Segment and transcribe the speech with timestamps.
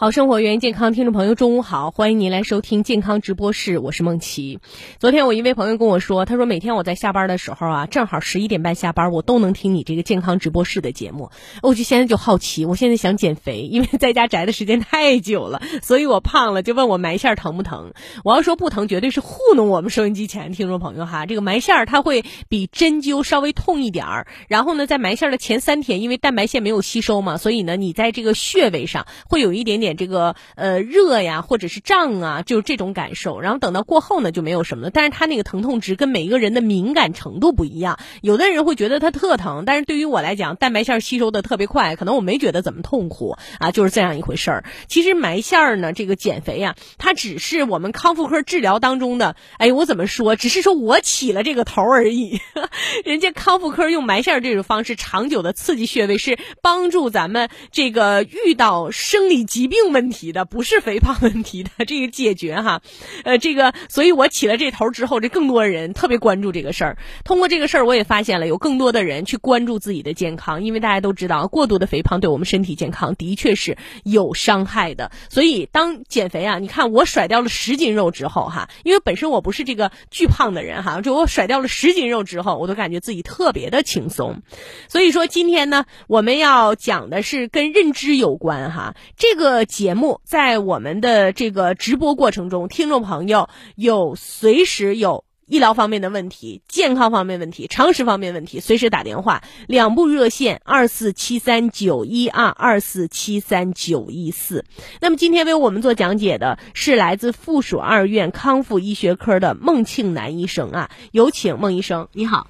[0.00, 0.92] 好生活，源于健康。
[0.92, 4.60] 听众朋友，中午好，欢迎您来收听健康直播室，我是梦琪。
[5.00, 11.32] 昨天我一位朋友跟我说，他说每天我在下班的时候啊，正好十一点半下班，我都能听你这个健康直播室的节目。
[11.64, 17.92] 我就现在就好奇，我现在想减肥，因为在家宅的时间太久了，所以我胖了，就问我埋线疼不疼？
[18.22, 21.26] 我要说不疼，绝对是糊弄我们收音机前听众朋友哈。
[21.26, 29.87] 这个埋线它会比针灸稍微痛一点儿，然后呢，在埋线的前三天，因为蛋白线没有吸收嘛，所以呢，你在这个穴位上会有一点点。
[29.88, 33.40] 点这个呃热呀，或者是胀啊，就是这种感受。
[33.40, 34.90] 然后等到过后呢，就没有什么了。
[34.90, 44.64] 但是它那个疼痛值跟每一个人的敏感程度不一样，有的人会觉得它特疼，但是对于我来讲，蛋白线吸收的特别快，可能我没觉得怎么痛苦啊，就是这样一回事儿。
[44.88, 50.36] 其实埋线儿呢，这个减肥呀，它只是我们康复科治疗当中的，哎，我怎么说？
[50.36, 52.40] 只是说我起了这个头而已。
[53.04, 59.77] 人家康复科用埋线这种方式，长久的刺激穴位，是帮助咱们这个遇到生理疾病。
[59.90, 62.82] 问题的不是肥胖问题的这个解决哈，
[63.24, 66.98] 呃，这个，所以我起了这头之后，这更多人特别关注这个事儿。
[67.24, 75.12] 通过这个事儿，我也发现了有更多的人去关注自己的健康，因为大家都知道，过度的肥胖对我们身体健康的确是有伤害的。
[75.28, 84.42] 所以当减肥啊，你看我甩掉了十斤肉之后哈，因为本身我不是这个巨胖的人哈，就我甩掉了十斤肉之后，我都感觉自己特别的轻松。
[84.88, 89.66] 所以说今天呢，我们要讲的是跟认知有关哈，这个。
[89.68, 104.64] 节目在我们的这个直播过程中，听众朋友有随时有医疗方面的问题、健康方面问题、常识方面问题，随时打电话，两部热线二四七三九一二二四七三九一四。
[105.00, 112.48] 那么今天为我们做讲解的是来自附属二院康复医学科的孟庆南医生啊，有请孟医生，你好。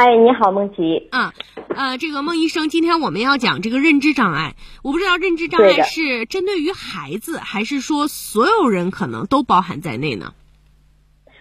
[0.00, 1.08] 嗨，你好，梦琪。
[1.10, 1.32] 啊，
[1.74, 4.54] 呃，这个孟医生，今天我们要讲这个认知障碍。
[4.84, 10.34] 我不知道认知障碍是针对于孩子，还是说所有人可能都包含在内呢？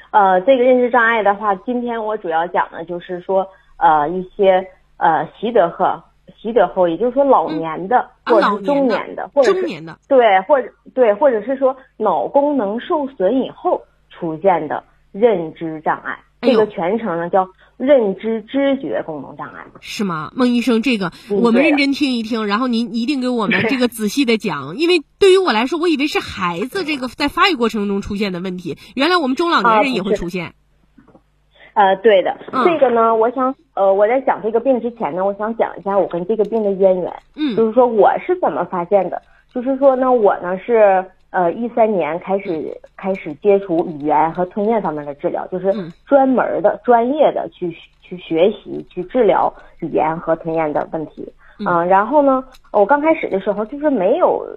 [0.10, 3.48] 呃，这个认知障碍的话，今天我主要讲的就是说，
[3.78, 4.68] 呃，一些
[4.98, 6.02] 呃习得和、
[6.42, 9.62] 习得后，也就是说老年的，或者是中年的，或者是
[10.08, 16.18] 对，或者对，或者是说脑功能受损以后出现的认知障碍。
[16.42, 17.48] 这个全称呢叫。
[17.78, 20.82] 认知知觉功能障碍是吗，孟医生？
[20.82, 30.54] 这个我们认真听一听，然后您一定给我们 这个仔细的讲，因为对于我来说，我以为是孩子这个在发育过程中出现的问题，原来我们中老年人也会出现。
[31.76, 37.14] 呃，对的，这个呢，我想，呃，我在讲这个病之前呢，我想讲一下我跟这个病的渊源。
[37.36, 39.22] 嗯，就是说我是怎么发现的，
[39.54, 41.06] 就是说呢，我呢是。
[41.30, 45.74] 呃，一三年开始开始接触语言和吞咽方面的治疗，就是
[46.06, 47.70] 专门的、专业的去
[48.02, 51.32] 去学习、去治疗语言和吞咽的问题。
[51.60, 54.48] 嗯，然后呢，我刚开始的时候就是没有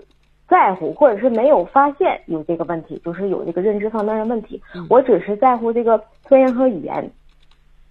[0.48, 4.62] 在乎，或者是没有发现有这个问题，就是有这个认知方面的问题。
[4.88, 7.10] 我只是在乎这个吞咽和语言，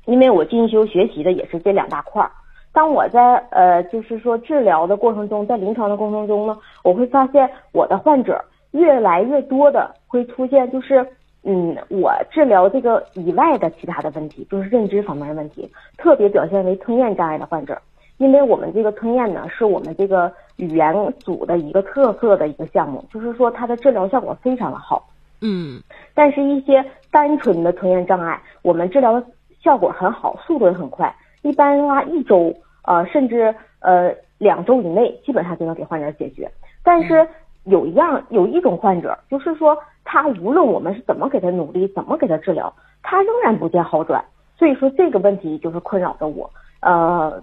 [0.05, 2.31] 因为我进修学习的也是这两大块儿。
[2.71, 8.41] 当我在呃，就是说治疗的过程中，在临床的过程中呢，我会发现我的患者。
[8.71, 11.05] 越来越多的会出现，就是
[11.43, 17.81] 嗯，我治疗这个以外的其他的问题，就是认知方面的问题，特别表现为吞咽障碍的患者。
[18.17, 25.09] 因为我们这个吞咽呢，是我们这个语言组的一个特色的一个项目，就是说它的治疗效果非常的好。
[25.41, 25.81] 嗯，
[26.13, 29.25] 但是，一些单纯的吞咽障碍，我们治疗的
[29.63, 31.15] 效果很好，速度也很快。
[31.43, 32.53] 一般的话，一周
[32.83, 36.51] 呃，甚至呃两周以内，基本上就能给患者解决。
[36.83, 37.25] 但是。
[37.69, 44.23] 有一样有一种患者，就是说他无论我们是怎么给他努力，怎么给他治疗，他仍然不见好转。
[44.57, 46.49] 所以说这个问题就是困扰着我。
[46.81, 47.41] 呃，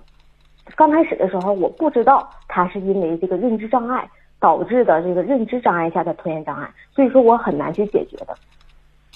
[0.75, 4.09] 刚开始的时候我不知道他是因为这个认知障碍
[4.41, 8.35] 导致的这个认知障碍下的吞咽障碍，所以说我很难去解决的。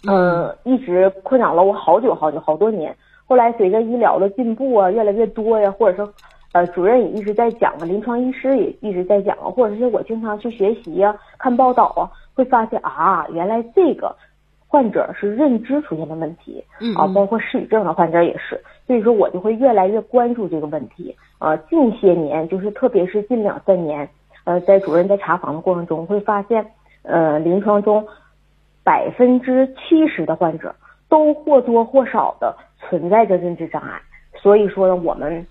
[0.08, 2.96] 嗯，一直困扰了我好久好久好多年。
[3.26, 6.12] 后来随着医疗的进步啊，越来越多呀，或者说。
[6.52, 14.16] 呃，主任也一直在讲啊，临床医师也一直在讲啊，或者是我经常去学习呀、看报道啊，会发现啊，原来这个
[14.66, 16.64] 患者是认知出现的问题，
[16.96, 21.16] 啊，包括失语症的患者也是，所以说我就会越来越关注这个问题。
[21.38, 24.08] 啊，近些年，就是特别是近两三年，
[24.42, 26.66] 呃，在主任在查房的过程中，会发现，
[27.02, 28.08] 呃，临床中
[28.82, 30.74] 百分之七十的患者
[31.08, 34.02] 都或多或少的存在着认知障碍，
[34.42, 35.46] 所以说呢，我们。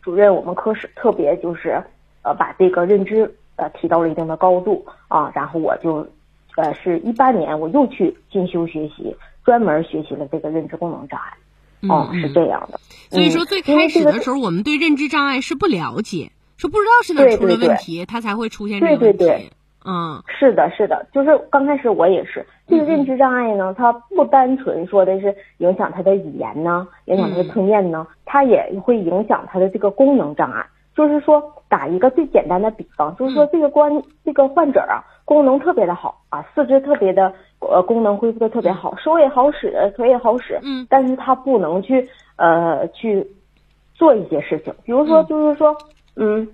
[0.00, 1.82] 主任，我们科室特别就是，
[2.22, 6.08] 呃，把这个认知呃提到了一定的高度啊，然后我就，
[6.56, 12.80] 呃，是一八年我又去进修学习，专门学习了这个认知功能障碍，哦，是这样的。
[13.10, 19.50] 所以说最开始的时候，我们对认知障碍是不了解，说不知道是哪出了问题，它才会出现这个问题。
[19.84, 20.22] 嗯。
[20.26, 22.44] 是的，是的，就是刚开始我也是。
[22.66, 30.64] 这个认知障碍呢，它不单纯说的是影响他的语言呢，影响他的吞咽呢，它也会影响他的这个功能障碍。
[30.94, 40.86] 就是说，打一个最简单的比方，就是说这个关这个患者啊，功能特别的好啊，四肢特别的呃功能恢复的特别好，手也好使，腿也好使，嗯。
[40.90, 42.06] 但是他不能去
[42.36, 43.26] 呃去
[43.94, 45.26] 做一些事情，比如说嗯。
[45.26, 45.74] 就是说，
[46.16, 46.46] 嗯，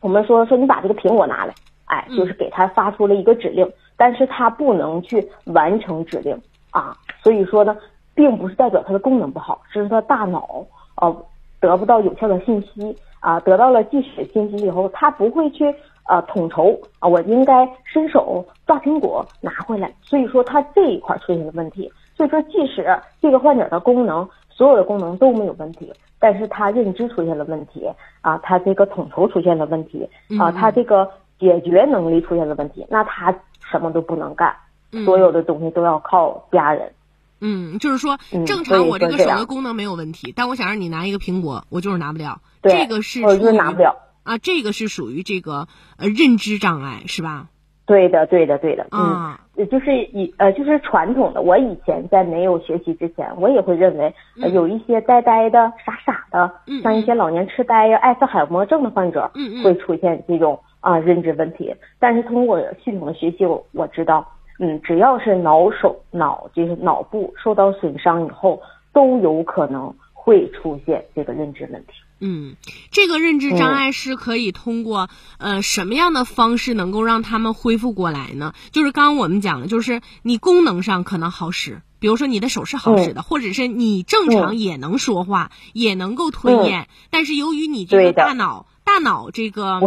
[0.00, 1.52] 我们说说你把这个苹果拿来，
[1.92, 2.16] 哎，嗯。
[2.16, 6.40] 就是给他发出了一个指令，但是他不能去完成指令
[6.70, 7.76] 啊，所以说呢，
[8.14, 10.64] 并不是代表他的功能不好，只是他大脑
[10.96, 11.24] 呃
[11.60, 15.64] 得不到有效的信息啊，得到了即时信息以后，他不会去
[16.08, 21.92] 呃统筹啊，我应该伸手抓苹果拿回来，所以说他这一块出现了问题。
[22.14, 22.86] 所以说，即使
[23.20, 25.90] 这个患者的功能所有的功能都没有问题，
[26.20, 27.90] 但是他认知出现了问题
[28.20, 30.06] 啊，他这个统筹出现了问题
[30.38, 30.54] 啊，嗯。
[30.54, 31.08] 他这个
[31.42, 33.34] 解决能力出现了问题，那他
[33.68, 34.54] 什么都不能干，
[34.92, 36.92] 嗯所有的东西都要靠家人。
[37.40, 42.40] 嗯，就是说嗯正常我这个手的功能没有问题，但我想让你拿一个苹果，我就是拿不了。
[42.60, 43.96] 对这个是我就属于拿不了。
[44.22, 45.66] 啊，这个是属于这个
[45.98, 47.48] 呃认知障碍是吧？
[47.84, 49.36] 对的，对的，对的，嗯。
[49.70, 51.42] 就是以呃，就是传统的。
[51.42, 54.14] 我以前在没有学习之前，我也会认为，
[54.50, 59.30] 有一些呆呆的、傻傻的，嗯像一些老年痴呆呀、阿兹海默症的患者，
[59.62, 61.74] 会出现这种啊、认知问题。
[61.98, 68.60] 但是通过系统的学习，我我知道，嗯，只要是脑手脑就是脑部受到损伤以后，
[68.92, 71.92] 都有可能会出现这个认知问题。
[72.24, 72.54] 嗯，
[72.92, 75.08] 这个认知障嗯碍是可以通过、
[75.38, 78.54] 呃什么样的方式能够让他们恢复过来呢？
[78.70, 89.80] 就是刚刚我们讲的，就是你功能上可能好使，比如说你的手是好使的，或者是你正常嗯也能说话，也能够吞咽，但是由于你这个大脑大脑这个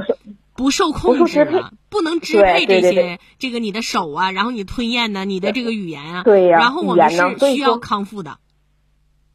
[0.55, 8.37] 不受控制了，不能支配这些这个你的手啊，然后你吞咽呢，你的这个语言啊，对呀然后我们是需要康复的。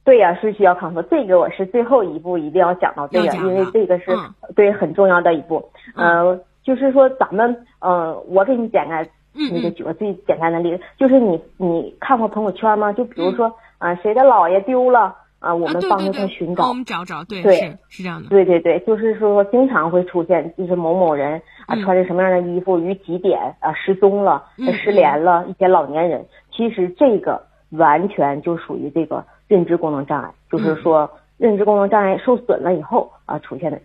[0.03, 1.03] 对呀、是需要康复。
[1.03, 5.71] 这个我是最后一步一定要讲到这个，因为这个是、嗯对很重要的一步。
[5.95, 12.93] 呃，就是说咱们呃，我给你简单嗯那个嗯举个最简单的例子，就是你你看过朋友圈吗？
[12.95, 16.65] 就比如嗯说啊、谁的姥爷丢了啊、我啊，们帮着他寻找。
[16.65, 18.29] 啊我们找找，对，对是是这样的。
[18.29, 33.81] 对对对，就是说经常会出现，就是某某人啊嗯穿着什么样的衣服于几点啊失踪了、嗯失联了，一些老年人，其实这个完全就属于这个认知功能障碍，就是嗯说认知功能障碍受损了以后啊出现的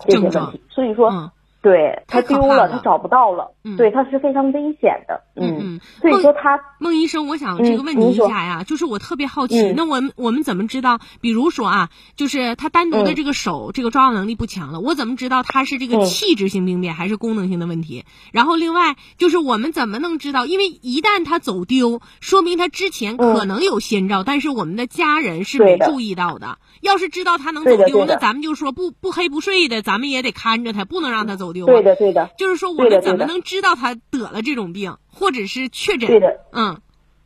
[0.00, 1.30] 这些问题，所以说、嗯
[1.62, 11.00] 对他丢了，他找不到了，嗯对他是非常危险的，嗯嗯所以说他孟医生，我想这个嗯问你一下呀，就是我特别好奇，嗯那我们我们怎么知道？
[11.20, 18.04] 比如说啊，就是他单独的嗯这个手、这个抓握能力不强了，我怎么知道他是这个嗯器质性病变还是功能性的问题？
[18.32, 20.46] 然后另外就是我们怎么能知道？
[20.46, 26.58] 因为一旦他走丢，说明他之前可能有先兆，但是我们的家人是没注意到的。
[26.80, 31.72] 要是知道他能走丢，那咱们就说不不黑不睡的，咱们也得看着他，不能让他走丢啊。
[31.72, 32.30] 对的对的。
[32.38, 36.08] 就是说我们怎么能知道他得了这种病，或者是确诊？
[36.08, 36.40] 对的。
[36.52, 36.80] 嗯。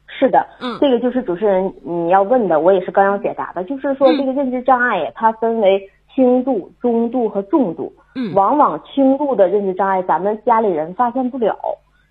[0.07, 0.79] 是的，嗯。
[0.81, 4.17] 这个就是主持人你要问的，我也是刚要解答的，就是说嗯。
[4.17, 7.93] 这个认知障碍呀，它分为轻度、中度和重度。
[8.15, 8.35] 嗯。
[8.35, 11.57] 往往轻度的认知障碍，咱们家里人发现不了。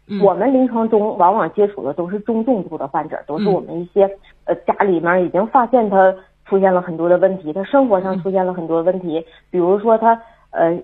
[0.07, 0.22] 嗯。
[0.22, 3.54] 我们临床中往往接触的都是中重度的患者，都是嗯。
[3.54, 4.09] 我们一些
[4.45, 6.14] 呃家里面已经发现他
[6.54, 8.04] 出现了很多的问题，他生活嗯。
[8.04, 10.78] 上出现了很多问题，比如说他呃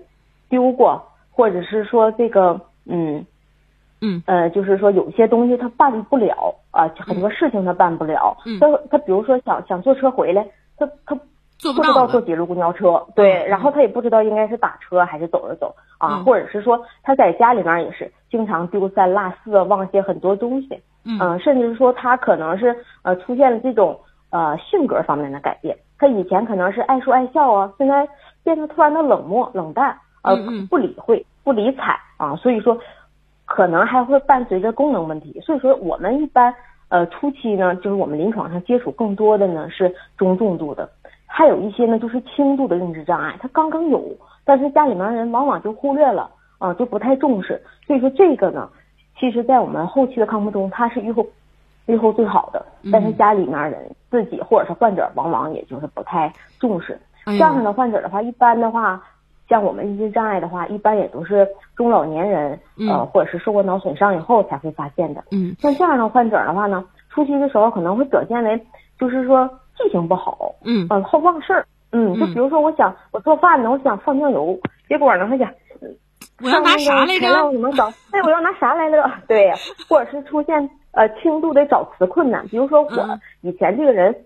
[0.48, 1.00] 丢过，
[1.30, 3.24] 或者是说这个嗯
[4.00, 4.20] 嗯。
[4.26, 8.36] 呃，就是说有些东西他办不了啊、很多事情他办不了。
[8.44, 8.58] 嗯。
[8.58, 10.44] 他他比如说想想坐车回来，
[10.76, 11.92] 他他不知。
[11.94, 16.24] 道坐几路公交车，对，嗯然后他也不知道应该是打车还是走着走啊，嗯。
[16.24, 21.16] 或者是说他在家里面也是经常丢三落四，忘些很多东西，嗯。
[21.20, 23.96] 呃甚至是说他可能是呃出现了这种
[24.30, 28.08] 呃性格方面的改变，他以前可能是爱说爱笑啊，现在
[28.42, 30.36] 变得突然的冷漠冷淡，呃
[30.68, 32.78] 不理会不理睬啊，所以说
[33.44, 36.54] 可能还会伴随着功能问题，所以说我们一般
[36.88, 40.88] 呃初期呢，就是我们临床上接触更多的呢是中重度的，
[41.26, 44.02] 还有一些呢就是轻度的认知障碍，他刚刚有，
[44.44, 48.68] 但是家里面人往往就忽略了啊，就不太重视，所以说这个呢，
[49.18, 51.26] 其实在我们后期的康复中，它是预后
[51.90, 59.02] 预后最好的，但是嗯家里面人自己或者是患者往往也就是不太重视，这样的患者的话，一般的话。
[59.48, 61.44] 像我们认知障碍的话，一般也都是
[61.74, 62.52] 中老年人，
[62.88, 65.24] 呃，嗯或者是受过脑损伤以后才会发现的。
[65.32, 68.64] 嗯像这样的患者的话呢，初期的时候可能会表现为，
[68.96, 71.66] 就是说记性不好，嗯呃，好忘事儿。
[71.90, 74.56] 嗯，就嗯比如说，我想我做饭呢，我想放酱油，
[74.88, 75.50] 结果呢，他想，
[75.82, 75.96] 嗯
[76.44, 77.26] 我要拿啥来着？
[78.12, 79.10] 哎，我要拿啥来着？
[79.26, 79.52] 对，
[79.88, 84.24] 或者是出现呃轻度的找词困难，比如说我以前这个人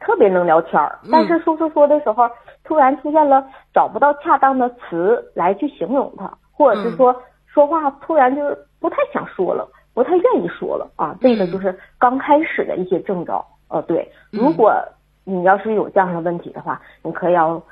[0.00, 2.28] 特别能聊天儿，但是说说说的时候，
[2.64, 13.46] 突然出现了找不到恰当的词来去形容他，或者是说说话突然就是不太想说了，不太愿意说了啊，这个就是刚开始的一些征兆。
[13.68, 14.74] 呃，对，如果
[15.24, 17.62] 你要是有这样的问题的话，你可以要。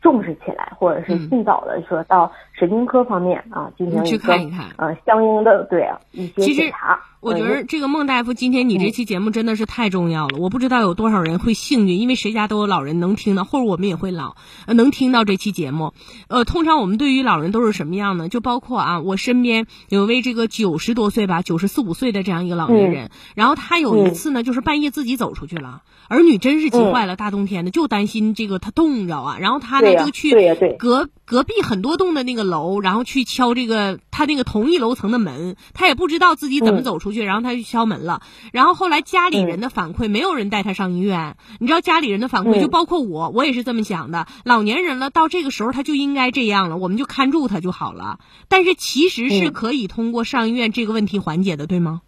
[0.00, 7.00] 重视起来，或者是尽早的说到神经科方面啊，进行去看一看，呃，相应的对啊一些检查。
[7.22, 10.38] 我觉得这个孟大夫，今天你这期节目真的是太重要了。
[10.38, 14.34] 我不知道有多少人会幸运，因为谁家都有老人能听到，或者我们也会老
[14.66, 15.94] 能听到这期节目。
[16.26, 18.28] 呃，通常我们对于老人都是什么样呢？
[18.28, 30.34] 就包括啊，我身边有位这个九十多岁吧，九十四五岁的这样一个老年人，然后他有一次呢，就是半夜自己走出去了，儿女真是急坏了，大冬天的就担心这个他冻着啊，然后他呢就去
[30.76, 37.12] 隔隔壁很多栋的那个楼，然后去敲这个他那个同一楼层的门，他也不知道自己怎么走出。
[37.12, 41.36] 去，然后他就敲门了，然后后来家里人的反馈，没有人带他上医院。
[41.60, 44.26] 你知道家里人的反馈，就包括我，我也是这么想的。
[44.44, 48.18] 老年人了，到这个时候他就应该这样了，我们就看住他就好了。
[48.48, 52.00] 但是其实是可以通过上医院这个问题缓解的，对吗？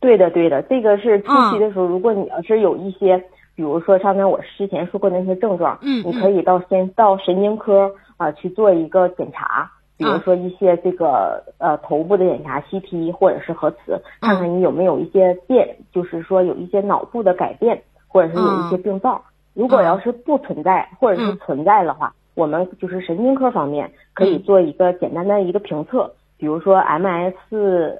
[0.00, 3.18] 对的，对的，这个是初期的时候，如果你要是有一些，
[3.54, 9.72] 比如说刚才我之前说过那些症状，嗯，你可以到先到神经科啊去做一个检查。
[9.96, 19.22] 比如说一些这个呃头部的检查，CT 或者是核磁，看看你有没有一些变，就是说有一些脑部的改变，或者是有一些病灶。
[19.52, 27.98] 如果要是不存在，或者是存在的话，我们就是神经科方面可以做一个简单的一个评测，比如说 MSSE、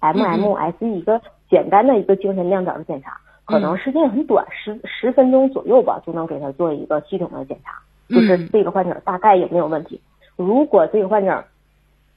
[0.00, 7.72] MMSE 一个简单的一个精神量表的检查，可能时间很短，十十分钟左右吧，就能给他做一个系统的检查，
[8.08, 10.00] 就是这个患者大概有没有问题。
[10.36, 11.44] 如果这个患者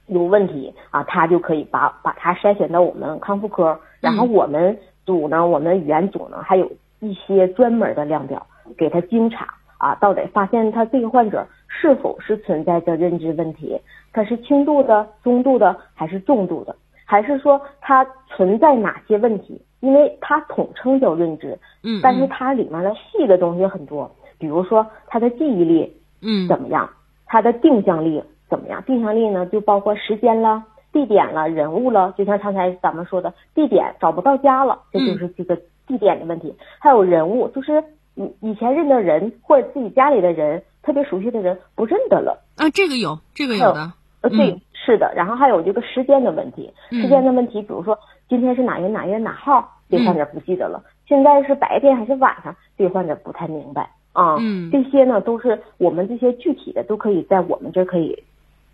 [0.08, 8.46] 有问题啊，他就可以把把他筛选到我们康复科，然后我们组呢，我们语言组呢，还有一些专门的量表
[8.78, 13.80] 给他精查啊，到底发现他这个患者是否是存在着认知问题，
[14.12, 19.62] 他是轻度的、中度的还是重度的，还是说他存在哪些问题？
[19.82, 26.90] 因为它统称叫认知，嗯，但是它里面的细的东西很多，比如说他的记忆力，嗯，怎么样？
[27.26, 28.82] 他的定向力怎么样？
[28.84, 32.14] 定向力呢，就包括时间了、地点了、人物了。
[32.18, 35.56] 就像刚才咱们说的，地点找不到家了，这就是这个
[35.86, 36.56] 地点的问题。
[36.80, 37.84] 还有人物，就是
[38.16, 42.42] 以以前认的人或者自己家里的人，特别熟悉的人不认得了。
[42.56, 43.94] 啊，这个有，这个有的。
[44.22, 45.14] 呃，对，是的。
[45.16, 50.84] 然后还有这个时间的问题，时间的问题，比如说今天是哪月哪月哪号，这患者不记得了。
[51.08, 53.92] 现在是白天还是晚上，这患者不太明白。
[54.14, 54.38] 啊，
[54.72, 58.24] 这些呢都是我们这些具体的都可以在我们这可以，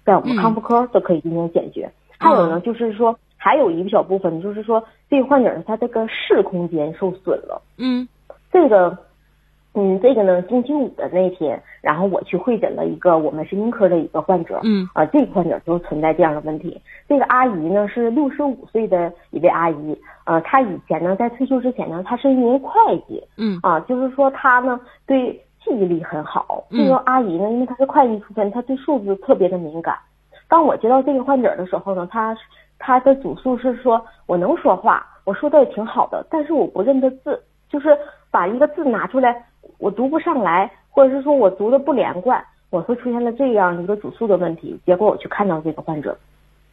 [0.04, 1.92] 在我们康复科都可以进行解决。
[2.18, 7.62] 还有呢，就是说还有一个小部分，就是说这个患者他这个视空间受损了。
[7.77, 8.08] 嗯，
[8.51, 9.04] 这个。
[9.77, 14.62] 嗯，这个呢，星期五的那天，然后我去会诊了一个我们神经科的一个患者。
[14.63, 16.82] 嗯，啊，这个患者就存在这样的问题。
[17.10, 23.22] 这个阿姨呢是六十五岁的一位阿姨，呃，她以前呢在退休之前呢，她是一名会计。
[23.38, 26.63] 嗯，啊，就是说她呢对记忆力很好。
[26.72, 29.98] 这个阿姨呢，因为她是会计出身，她对数字特别的敏感。
[30.48, 32.34] 当我接到这个患者的时候呢，她
[32.79, 37.98] 她的主诉是说，我能说话，我说的也挺好的，但是我不认得字，就是
[38.32, 39.44] 把一个字拿出来。
[39.77, 44.79] 我读不上来，或者是说我读的不连贯，我会出现了这样一个主诉的问题。
[44.86, 46.17] 结果我去看到这个患者，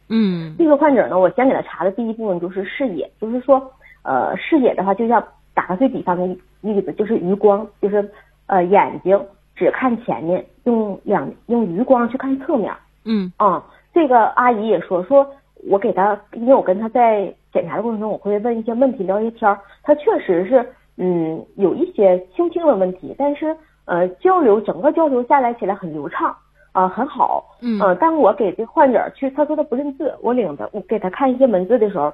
[0.09, 3.71] 嗯，这个患者呢，我先给他查的第一部分就是视野，就是说，
[4.03, 5.23] 呃，视野的话，就像
[5.53, 6.25] 打个最比方的
[6.61, 8.09] 例子，就是余光，就是
[8.47, 9.19] 呃眼睛
[9.55, 12.73] 只看前面，用两用余光去看侧面。
[13.05, 15.27] 嗯，啊，这个阿姨也说，说
[15.69, 20.65] 我给他，因为我跟他在检查的过程中，我会问一些问题，聊一些天儿，他确实是。
[20.97, 26.35] 嗯，有一些倾听的问题，但是呃，交流整个交流下来起来很流畅
[26.71, 27.43] 啊，很好。
[27.61, 32.13] 嗯，呃，当我给这患者去，他说他不认字，我领着我给他看一些文字的时候，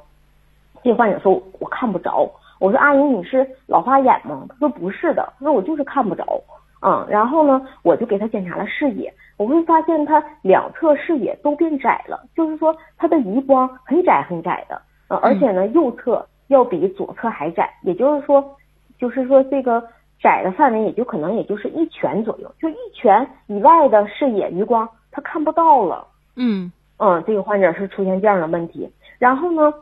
[0.81, 2.31] 这患者说我看不着。
[2.59, 4.45] 我说阿姨你是老花眼吗？
[4.50, 6.41] 他说不是的，他说我就是看不着。
[6.81, 18.55] 嗯，然后呢，我就给他检查了视野，我会发现他两侧视野都变窄了，就是说他的余光很窄很窄的，呃，而且呢右侧要比左侧还窄，也就是说。
[19.00, 19.84] 就是说，这个
[20.22, 26.06] 窄的范围也就可能也就是一拳左右，就一拳以外的视野余光他看不到了。
[26.36, 28.91] 嗯嗯，这个患者是出现这样的问题。
[29.18, 29.74] 然后呢，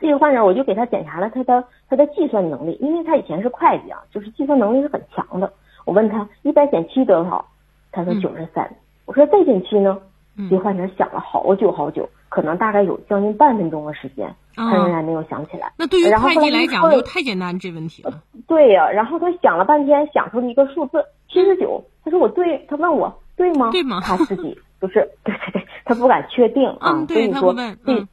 [0.00, 5.52] 这个患者我就给他检查了他的他的计算能力，因为他以前是会计啊，就是计算能力是很强的。
[5.84, 7.44] 我问他一百减七多少，
[7.92, 8.68] 他说九十三。
[9.06, 9.96] 我说再减七呢，
[10.50, 15.72] 这患者想了好久好久，可能大概有将近半分钟的时间，他仍然没有想起来。
[15.78, 18.10] 那对于然后会计来讲，就太简单这问题了。
[18.48, 21.84] 对呀、然后他想了半天，想出了一个数字七十九。
[22.04, 23.70] 他说我对，他问我对吗？
[23.70, 26.90] 对吗他自己就是，对对对，他不敢确定啊。
[26.90, 28.04] 嗯，所以说对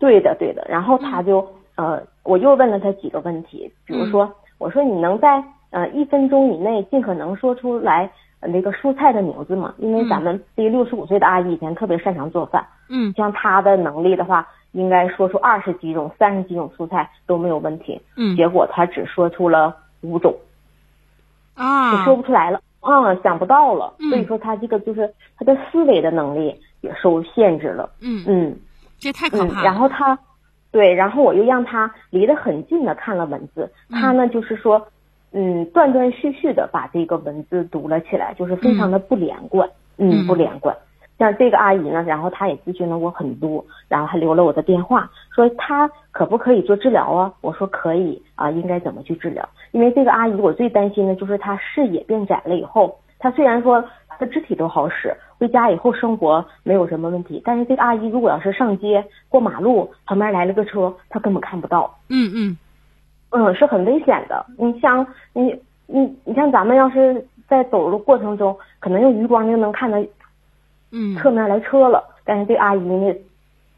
[0.00, 0.66] 对的对的。
[0.68, 8.10] 然后他就呃，我又问了他几个问题，比如说，我说你能在呃一分钟以内尽可能说出来
[8.40, 9.72] 呃那个蔬菜的名字吗？
[9.78, 13.12] 因为咱们这个六十五岁的阿姨以前特别擅长做饭，嗯。
[13.16, 18.00] 像他的能力的话，应该说出二十几种、三十几种蔬菜都没有问题。
[18.16, 18.36] 嗯。
[18.36, 20.34] 结果他只说出了五种，
[21.56, 23.94] 就啊，说不出来了，啊、想不到了。
[23.98, 24.10] 嗯。
[24.10, 27.90] 所以说他这个就是他的思维的能力也受限制了。
[28.00, 28.56] 嗯，嗯。
[28.98, 29.64] 这太可嗯怕，了。
[29.64, 30.18] 然后他，
[30.70, 34.88] 对，然后我又让他离得很近的看了文字，他呢就是说，
[35.32, 40.74] 嗯，断断续续的把这个文字读了起来，就是非常的不连贯，嗯嗯，不连贯。
[41.18, 47.32] 像这个阿姨呢，然后她也咨询了我很多，然后还留了我的电话，说她可不可以做治疗啊？
[47.40, 49.48] 我说可以啊，应该怎么去治疗？
[49.72, 62.58] 因为这个阿姨我最担心的就是她视野变窄了以后，她虽然说她的肢体都好使，回家以后生活没有什么问题，但是这个阿姨如果要是上街过马路，旁边来了个车，她根本看不到，嗯嗯
[63.30, 64.44] 嗯，是很危险的。
[64.58, 69.98] 你像你你你像咱们要是在走路过程中，可能用余光就能看到
[70.90, 73.14] 嗯侧面来车了，但是这阿姨呢，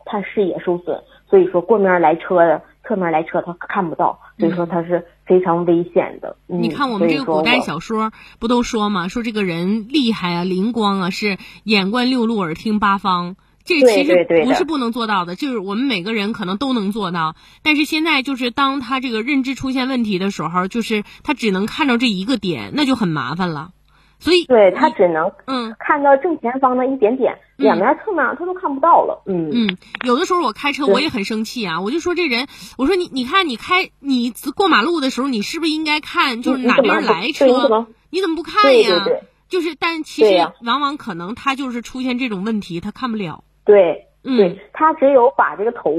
[0.05, 6.37] 她视野受损，所以说过面来车的侧面来车她看不到，所以说她是非常危险的。
[6.49, 13.37] 嗯、你看我们这个古代小说不都说吗，说这个人厉害啊，灵光啊，是眼观六路，耳听八方。
[13.65, 17.37] 这其实不是不能做到的，就是我们每个人可能都能做到。
[17.63, 23.73] 但是现在就是当他这个认知出现问题的时候，就是他只能看到这一个点，那就很麻烦了。
[24.21, 29.23] 所以对他只能嗯看到正前方的一点点，两边侧面他都看不到了。
[29.27, 37.47] 嗯嗯，有的时候我开车我也很生气啊，我就说这人，我说你你看你开你过马路的时候，你是不是应该看就是哪边来车？
[37.47, 38.89] 对你怎么不看呀？
[38.89, 43.45] 对对对就是，但其实往往可能他就是出现这种问题，他看不了。
[43.65, 45.93] 对嗯对，他只有把这个头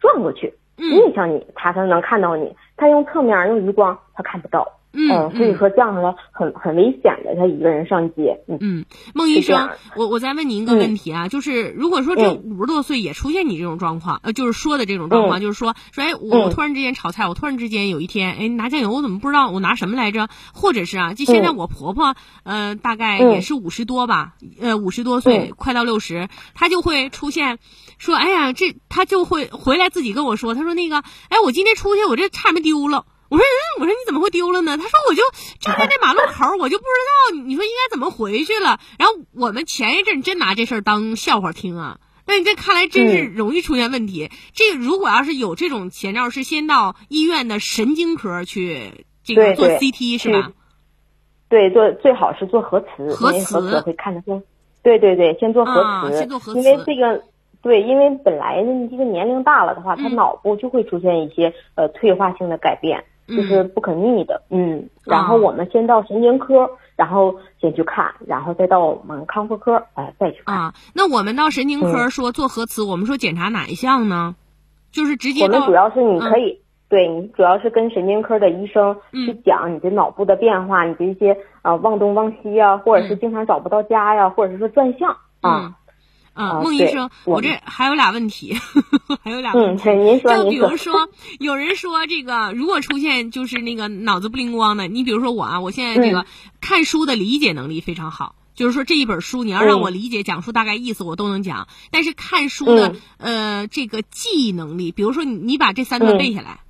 [0.00, 2.56] 转过去，嗯面向你，他才能看到你。
[2.76, 4.75] 他用侧面用余光，他看不到。
[4.96, 8.40] 嗯呃所以说这样的话很很危险的，他一个人上街。
[8.48, 20.28] 嗯嗯，孟医生我我再问您一个问题啊，就是如果说这嗯五十多岁也出现你这种状况，呃，就是说的这种状况，嗯就是说说哎，我突然之间炒菜，我突然之间有一天哎拿酱油，我怎么不知道我拿什么来着？
[20.54, 27.58] 或者是啊，就现在嗯我婆婆，呃，大概嗯也是五十多吧，呃，五十多岁，嗯快到六十，她就会出现。
[27.98, 33.06] 说，哎呀，这她就会回来自己跟我说，她说那个，哎，我今天出去，我这差点丢了。
[33.28, 34.76] 我说，嗯，我说你怎么会丢了呢？
[34.76, 35.22] 他说我就
[35.60, 38.78] 站在那马路口儿，我就不知道，你说应该怎么回去了。
[38.98, 41.98] 然后我们前一阵真拿这事儿当笑话听啊。
[42.26, 44.30] 那你这看来真是嗯容易出现问题。
[44.52, 50.52] 这如果要是有这种前兆，是先到医院的神经科去这个做 CT 是吧？
[51.48, 54.42] 对，做最好是做核磁，核磁核磁会看得见。
[54.82, 57.24] 对对对，先做核磁，啊先做核因为这个。
[57.62, 64.42] 对，因为本来你这个年龄大了的话，他嗯脑部就会出现一些呃退化性的改变，就是不可逆的。
[64.50, 70.54] 嗯，然后啊我们先到神经科，然后先去看，然后再到我们康复科，哎、再去看。
[70.54, 74.36] 啊，那我们到神经嗯科说做核磁，我们说检查哪一项呢？
[74.92, 76.58] 就是直接我们主要是你可以，
[76.88, 85.74] 对你主要是跟神经科的医生嗯去讲你的脑部的变化，你的一些啊忘东忘西呀，或者是经常找不到家呀，或者是说转向嗯啊。
[86.36, 88.54] 啊，孟医生，我我这还有俩问题，
[89.24, 89.84] 还有俩问嗯，题。
[89.84, 91.08] 对，您说就比，如说，
[91.40, 96.26] 有人说这个，如果出现就是那个脑子不灵光的，你比如说我啊，我现在这个嗯
[96.60, 101.68] 看书的理解能力非常好，就是说这一本书你要让嗯我理解、讲述大概意思，我都能讲。
[101.90, 106.60] 但是看书的、嗯呃这个记忆能力，比如说你你把这三段嗯背下来。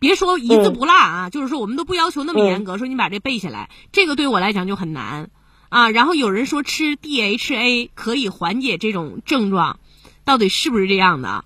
[0.00, 5.30] 别说一字嗯不落啊，就是说我们都不要求那么严格，说你把这背下来，这个对我来讲就很难
[5.68, 5.90] 啊。
[5.90, 9.78] 然后有人说吃 DHA 可以缓解这种症状，
[10.24, 11.44] 到底是不是这样的？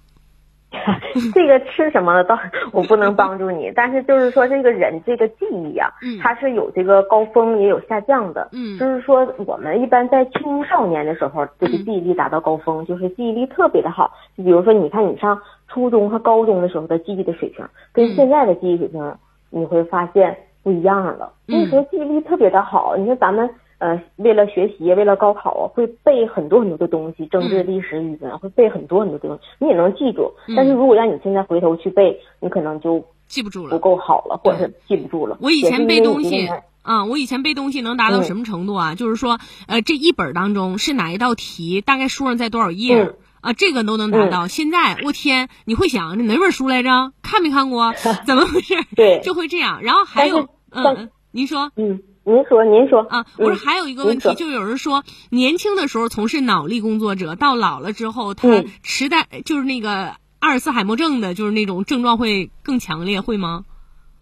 [1.35, 2.38] 这个吃什么的倒
[2.72, 8.50] 我不能帮助你，但是就是说这个人这个记忆啊、嗯它是有这个高峰也有下降的。
[8.52, 14.12] 嗯就是说我们一般在青少年的时候，这个嗯记忆力达到高峰，就是记忆力特别的好。
[14.37, 19.16] 就比如说，你看你上初中和高中的时候的记忆的水平，跟嗯现在的记忆水平，
[19.48, 21.33] 你会发现不一样了。
[21.46, 23.48] 嗯那时候记忆力特别的好，你说咱们。
[23.79, 30.33] 呃，为了学习，为了高考啊，会背很多很多的东西，政治、嗯历史、语文会背很多很多东西，你也能记住。
[30.49, 33.71] 嗯但是如果让你现在回头去背，你可能就记不住了。
[33.71, 35.38] 不够好了，或者是记不住了。
[35.41, 36.49] 我以前背东西
[36.83, 38.95] 啊，我以前背东西能达到什么程度啊？
[38.97, 39.38] 就是说，
[39.69, 43.53] 呃，这一本当中是哪一道题，大概书上在多少页啊？
[43.53, 44.49] 这个都能达到。
[44.49, 47.12] 现在我天，你会想这哪本书来着？
[47.23, 47.93] 看没看过？
[48.27, 48.75] 怎么回事？
[48.97, 49.83] 对，就会这样。
[49.83, 52.03] 然后还有，嗯，您说，嗯。
[52.29, 63.64] 您说，您说啊，我说还有一个问题，就有人说，年轻的时候从事脑力工作者，到老了之后，他痴呆，就是那个阿尔茨海默症的，就是那种症状会更强烈，会吗？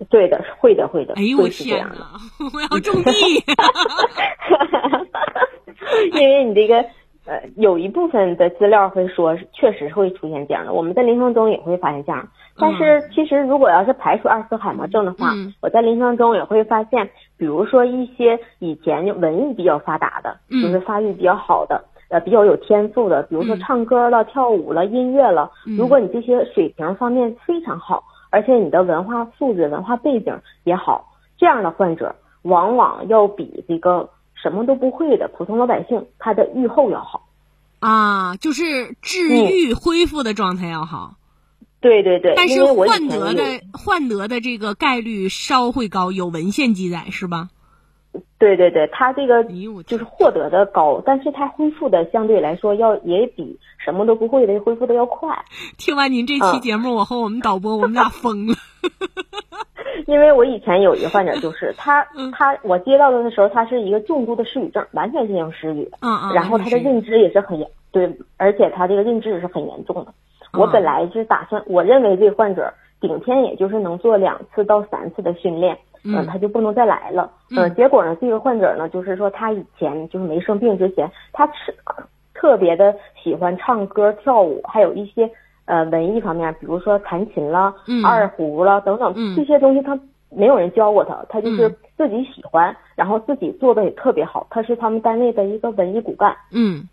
[0.08, 1.14] 对的，会的，会的。
[1.14, 2.20] 哎呦我天哪！
[2.54, 3.10] 我要种 地。
[6.12, 6.84] 因为你这个。
[7.26, 10.72] 呃，有一部分的资料会说，确实会出现这样的。
[10.72, 12.28] 我们在临床中也会发现这样。
[12.58, 25.50] 但是其实如果要是排除阿尔茨海默症的话，我在临床中也会发现，比如说一些以前文艺比较发达的，就是发育比较好的，呃，比较有天赋的，比如说唱歌了、跳舞了、音乐了。
[25.76, 34.08] 如果你这些水平方面非常好，而且你的文化素质、文化背景也好，这样的患者往往要比这个。
[34.40, 37.28] 什么都不会的普通老百姓，他的愈后要好，
[37.80, 41.16] 啊，就是治愈恢复的状态要好。
[41.80, 47.50] 对对对，但是患得的患得的这个概率稍会高，有文献记载是吧？
[48.38, 49.44] 对对对，他这个
[49.84, 55.44] 就是获得的高，但是他恢复的相对来说要也比什么都不会的恢复的要快。
[55.76, 58.54] 听完您这期节目，我和我们导播我们俩疯了。
[60.06, 70.12] 因为我以前有一个患者，就是 他，他我接到的的时候，他是一个重度的失语症，完全进行失语，嗯嗯，然后他的认知也是很严，对，而且他这个认知也是很严重的。
[70.52, 81.74] 我本来是打算，我认为这个患者顶天也就是能做两次到三次的训练，嗯，他就不能再来了，嗯，结果呢，这个患者呢，就是说他以前就是没生病之前，他是
[82.32, 85.28] 特别的喜欢唱歌跳舞，还有一些。
[85.66, 87.74] 呃，文艺方面，比如说弹琴了、
[88.04, 89.98] 二胡了等等这些东西，他
[90.30, 94.46] 没有人教过他，他就是自己喜欢，然后自己做的也特别好。
[94.48, 96.34] 他是他们单位的一个文艺骨干。
[96.52, 96.88] 嗯。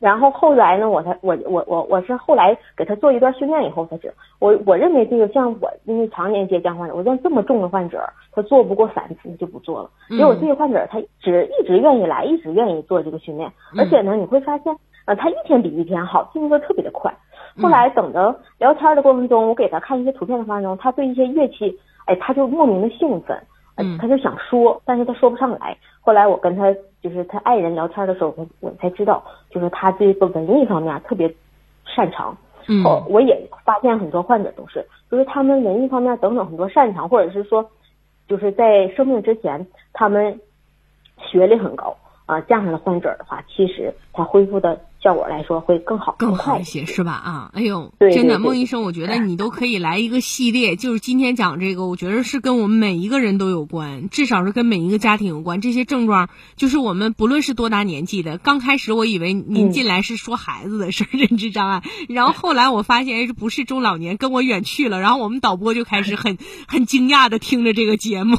[0.00, 9.90] 然后后来呢，我才我我我我是后来给他做一段训练以后才知，我我认为这个像我因为常年接这样患者，我认这么重的患者，他做不过三次就不做了。
[10.08, 17.14] 结果这个患者他只一直愿意来，一直愿意做这个训练，而且呢，你会发现，呃，他一天比一天好，进步的特别的快。
[17.60, 23.36] 后来等着聊天的过程中，我给他看一些图片的过程中，他对一些乐器，哎，他就莫名的兴奋，
[23.76, 25.76] 嗯，他就想说，但是他说不上来。
[26.00, 31.32] 后来我跟他就是他爱人聊天的时候，我我才知道，就是他这个文艺方面特别
[31.84, 32.36] 擅长。
[32.68, 37.68] 嗯，我也发现很多患者都是，就是他们文艺方面等等很多擅长，或者是说，
[38.28, 40.40] 就是在生病之前他们
[41.18, 44.80] 学历很高啊，这样的患者的话，其实他恢复的。
[45.02, 47.12] 效果来说会更好更好一些是吧？
[47.12, 55.60] 啊，哎呦，真的，孟医生，我觉得你都可以来一个系列，就是今天讲这个，我觉得是跟我们每一个人都有关，至少是跟每一个家庭有关。
[55.60, 65.00] 这些症状就是我们不论是多大年纪的，刚开始我以为您进来是说孩子的事儿， 认知障碍，然后后来我发现不是中老年，跟我远去了。
[65.00, 66.38] 然后我们导播就开始很
[66.68, 68.36] 很惊讶的听着这个节目，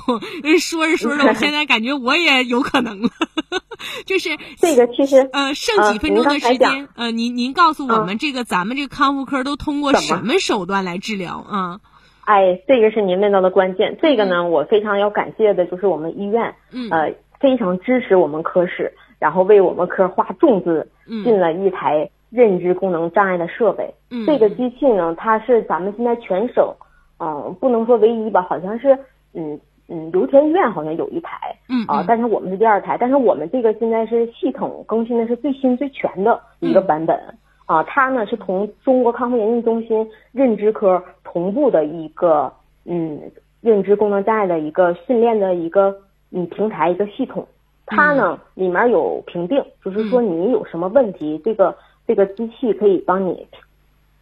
[0.61, 3.09] 说着说着，我现在感觉我也有可能了，
[4.07, 4.29] 就是
[4.61, 6.52] 这个其实呃，剩几分钟的时。
[6.53, 11.79] 时间，呃，您您告诉我们，这个咱们这个康复科都通过什么手段来治疗啊？
[12.25, 13.97] 哎，这个是您问到的关键。
[14.01, 16.55] 这个呢，我非常要感谢的就是我们医院，
[16.89, 20.89] 呃，非常支持我们科室，然后为我们科花重资
[21.23, 23.93] 进了一台认知功能障碍的设备。
[24.25, 26.73] 这个机器呢，它是咱们现在全省，
[27.19, 28.97] 嗯，不能说唯一吧，好像是，
[29.33, 29.59] 嗯。
[29.89, 37.19] 嗯，油田医院好像有一台，嗯啊，但是我们是第二台，但是我们这个现在是系统更新的是最新最全的一个版本，
[37.65, 42.51] 啊，它呢是同中国康复研究中心认知科同步的一个，
[42.85, 43.19] 嗯，
[43.59, 45.93] 认知功能障碍的一个训练的一个
[46.31, 47.45] 嗯平台一个系统，
[47.85, 51.75] 它呢里面有评定，就是说你有什么问题，这个
[52.07, 53.45] 这个机器可以帮你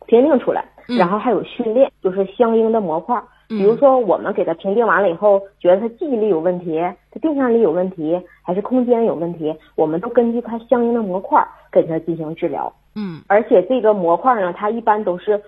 [0.08, 0.66] 评定出来，
[0.98, 3.22] 然后还有训练，就是相应的模块。
[3.58, 6.80] 比如说，我们给他评定完了以后，觉得他记忆力有问题，
[7.12, 12.72] 他定向力有问题，还是空间有问题，我们都根据他相应的模块给他进行治疗。
[12.96, 15.42] 嗯，而且这个模块呢，它一般都是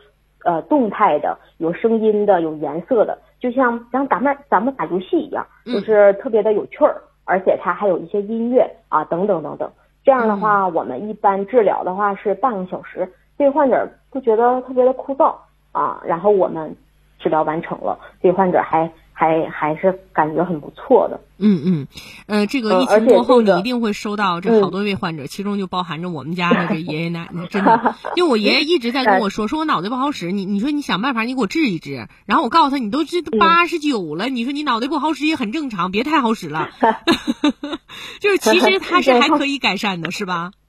[0.44, 9.72] 呃动态的，有声音的，有颜色的，就像像咱们咱们打游戏一样，就是特别的有趣儿，而且它还有一些音乐啊等等等等。
[10.04, 15.34] 这样的话，我们一般治疗的话是半个小时，这个患者不觉得特别的枯燥
[15.72, 16.76] 啊，然后我们。
[17.24, 21.22] 治疗完成了，这患者还还还是感觉很不错的。
[21.38, 21.88] 嗯嗯，
[22.28, 32.08] 呃，这个疫情过后，你一定会收到这好多位患者，其中就包含着我们家的这爷爷奶奶，真的， 因为我爷爷一直在跟我说，说我脑袋不好使，你你说你想办法，你给我治一治。
[32.26, 36.70] 然后我告诉他，你都这八十九了，你说你脑袋不好使也很正常，别太好使了。
[38.20, 40.52] 就是其实他是还可以改善的，是吧？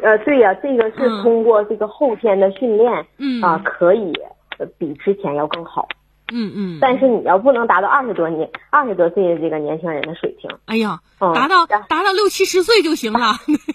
[0.00, 4.12] 呃，对呀，这个是通过这个后天的训练，嗯啊，可以
[4.78, 5.88] 比之前要更好。
[6.30, 10.50] 嗯嗯，但是你要不能达到二十多年、二十多岁的这个年轻人的水平。
[10.66, 13.32] 哎呀，达到达到六七十岁就行了。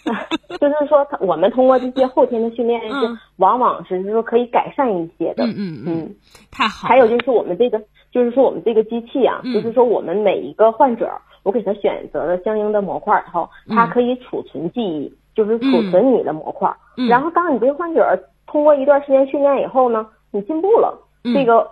[0.62, 5.44] 就是说，我们通过这些后天的训练是，往往是说可以改善一些的。
[5.46, 6.16] 嗯嗯嗯，
[6.52, 6.88] 太好。
[6.88, 11.10] 还有就是我们这个，就是说我们这个机器啊，就是说我们每一个患者，
[11.42, 16.72] 我给他选择了相应的模块以后，它可以储存记忆，就是储存你的模块。
[17.10, 21.72] 然后当你这个患者通过一段时间训练以后呢，你进步了，这个。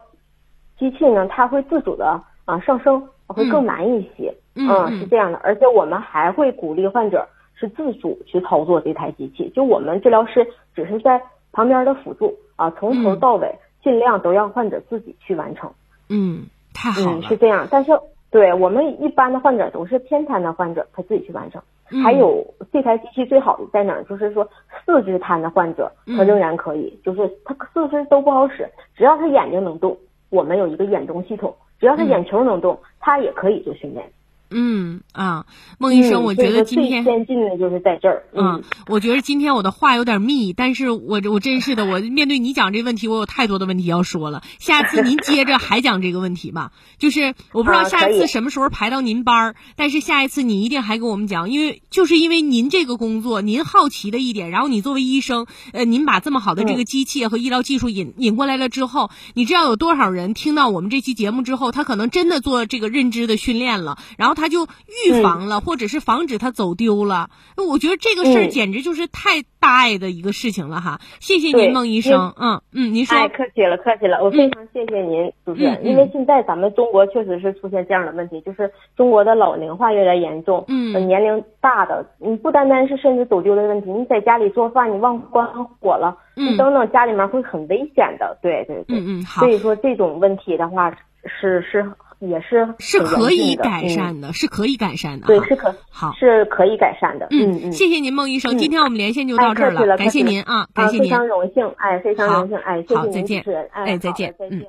[0.80, 5.40] 机器呢，它会自主的啊上升，会更难一些，嗯，是这样的。
[5.44, 11.22] 而且我们还会鼓励患者是自主去操作这台机器，就我们治疗师只是在
[11.52, 15.72] 旁边的辅助啊，从头到尾尽量都让患者自己去完成。
[16.10, 17.22] 嗯，太好了。
[17.22, 17.92] 是这样，但是
[18.32, 21.62] 对我们一般的患者都是偏瘫的患者，他自己去完成。
[22.02, 22.42] 还有
[22.72, 24.04] 这台机器最好的在哪儿？
[24.06, 24.48] 就是说
[24.86, 28.66] 四肢瘫的患者，他仍然可以，就是他四肢都不好使，
[28.96, 29.98] 只要他眼睛能动。
[30.30, 34.10] 我们有一个眼动系统，只要他眼球能动，他也可以做训练。
[34.52, 35.46] 嗯啊，
[35.80, 38.24] 孟医生，我觉得今天先进的就是在这儿。
[38.34, 44.44] 嗯，我觉得今天我的话有点密，但是我我真是的，我面对你讲这问题，我有太多的问题要说了。
[44.60, 46.72] 下次您接着还讲这个问题吧。
[47.00, 64.68] 就是我不知道下一次什么时候排到您班儿，但是下一次你一定还给我们讲，因为就是因为您这个工作，您好奇的一点，然后你作为医生，呃，您把这么好的这个机器和医疗技术引引过来了之后，你知道有多少人听到我们这期节目之后，他可能真的做这个认知的训练了，然后他就
[65.06, 67.30] 预防了，或者是防止他走丢了。
[67.70, 71.00] 我觉得这个事儿简直就是太大爱的一个事情了哈！
[71.20, 72.34] 谢谢您，孟医生。
[72.38, 73.18] 嗯嗯，您说。
[73.18, 74.24] 哎，客气了，客气了。
[74.24, 75.86] 我非常谢谢您，主持人。
[75.86, 80.66] 因为现在咱们中国确实是出现这样的问题，就是中国的老龄化越来越严重。
[80.68, 80.92] 嗯。
[81.08, 85.46] 年龄大的，你不单单是甚至走丢的问题，你在家里做饭，你忘关
[85.80, 88.38] 火了，嗯，等等，家里面会很危险的。
[88.42, 88.98] 对对对。
[88.98, 89.42] 嗯嗯，好。
[89.42, 90.92] 所以说这种问题的话，
[91.26, 91.92] 是是。
[92.22, 95.26] 也是是可以改善的，是可以改善的。
[95.26, 97.28] 对，是可好，是可以改善的。
[97.32, 98.58] 嗯嗯，谢谢您，孟医生。
[98.60, 101.10] 今天我们连线就到这儿了，感谢您啊，感谢您。
[101.10, 104.68] 非常荣幸，哎，非常荣幸，哎，谢谢您，主持人，哎，再见，再见。